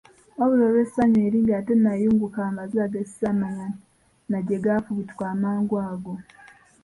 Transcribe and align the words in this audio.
Wabula 0.37 0.63
olw'essanyu 0.69 1.19
eringi 1.27 1.51
ate 1.59 1.73
nayunguka 1.77 2.39
amaziga 2.49 2.85
ge 2.93 3.03
ssaamanya 3.07 3.67
na 4.29 4.37
gye 4.47 4.57
gaafubutuka 4.63 5.23
amangu 5.33 5.75
ago. 5.89 6.13